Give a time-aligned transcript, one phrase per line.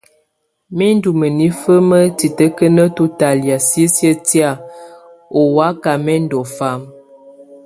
[0.77, 4.51] Mɛ̀ ndù mǝnifǝ ma titǝkǝniǝtɔ talɛ̀á sisiǝ́ tɛ̀á
[5.39, 6.87] ɔ waka mɛ ndù fama.